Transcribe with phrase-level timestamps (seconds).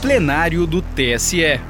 [0.00, 1.60] plenário do TSE.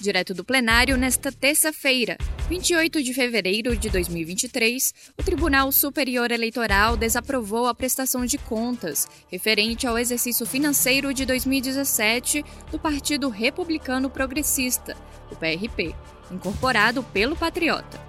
[0.00, 2.18] Direto do plenário, nesta terça-feira,
[2.48, 9.86] 28 de fevereiro de 2023, o Tribunal Superior Eleitoral desaprovou a prestação de contas referente
[9.86, 14.96] ao exercício financeiro de 2017 do Partido Republicano Progressista,
[15.30, 15.94] o PRP,
[16.32, 18.00] incorporado pelo Patriota.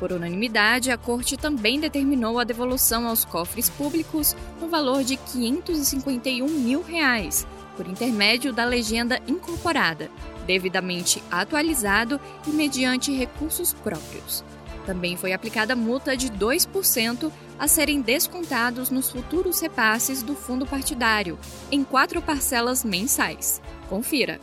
[0.00, 6.48] Por unanimidade, a Corte também determinou a devolução aos cofres públicos no valor de 551
[6.48, 7.46] mil reais,
[7.76, 10.10] por intermédio da legenda incorporada,
[10.46, 14.44] devidamente atualizado e mediante recursos próprios.
[14.86, 21.38] Também foi aplicada multa de 2% a serem descontados nos futuros repasses do fundo partidário,
[21.70, 23.62] em quatro parcelas mensais.
[23.88, 24.40] Confira.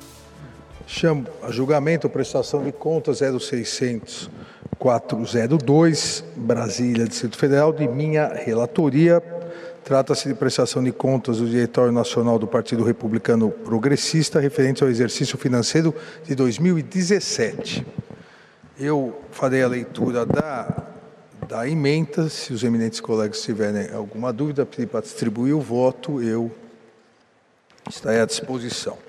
[0.88, 4.30] Chamo a julgamento prestação de contas 0600
[4.82, 9.22] 402, Brasília, Distrito Federal, de minha relatoria.
[9.84, 15.40] Trata-se de prestação de contas do Diretório Nacional do Partido Republicano Progressista referente ao exercício
[15.40, 17.86] financeiro de 2017.
[18.80, 20.88] Eu farei a leitura da,
[21.48, 22.30] da emenda.
[22.30, 26.52] Se os eminentes colegas tiverem alguma dúvida, pedir para distribuir o voto, eu
[27.90, 29.00] estarei à disposição.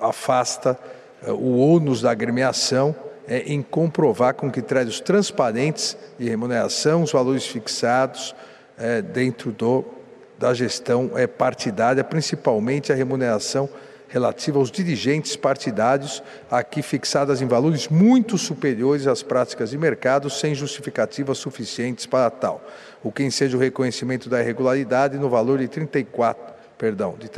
[0.00, 0.78] afasta
[1.22, 2.94] é, o ônus da agremiação
[3.26, 8.34] é, em comprovar com critérios transparentes de remuneração os valores fixados
[8.80, 9.84] é, dentro do,
[10.38, 13.68] da gestão é, partidária, principalmente a remuneração
[14.08, 16.20] relativa aos dirigentes partidários,
[16.50, 22.60] aqui fixadas em valores muito superiores às práticas de mercado, sem justificativas suficientes para tal,
[23.04, 26.49] o que enseja o reconhecimento da irregularidade no valor de 34,
[26.80, 27.32] perdão, de R$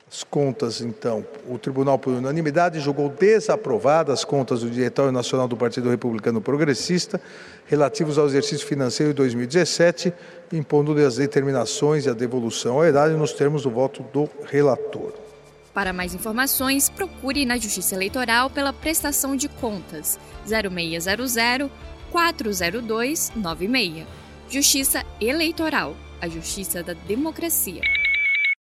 [0.09, 5.57] As contas, então, o Tribunal, por unanimidade, julgou desaprovadas as contas do Diretório Nacional do
[5.57, 7.19] Partido Republicano Progressista
[7.65, 10.13] relativos ao exercício financeiro de 2017,
[10.53, 15.11] impondo as determinações e a devolução ao erário nos termos do voto do relator.
[15.73, 21.69] Para mais informações, procure na Justiça Eleitoral pela prestação de contas 0600
[22.11, 24.07] 402 96.
[24.49, 27.81] Justiça Eleitoral, a justiça da democracia.